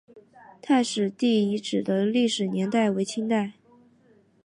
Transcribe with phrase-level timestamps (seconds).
[0.63, 3.53] 太史第遗址的历史年代为清代。